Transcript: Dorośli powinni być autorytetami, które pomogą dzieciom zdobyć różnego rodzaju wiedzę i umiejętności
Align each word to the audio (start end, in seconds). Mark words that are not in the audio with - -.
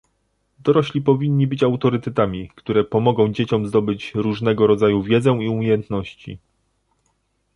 Dorośli 0.59 1.01
powinni 1.01 1.47
być 1.47 1.63
autorytetami, 1.63 2.49
które 2.55 2.83
pomogą 2.83 3.33
dzieciom 3.33 3.67
zdobyć 3.67 4.11
różnego 4.15 4.67
rodzaju 4.67 5.03
wiedzę 5.03 5.37
i 5.41 5.47
umiejętności 5.49 6.37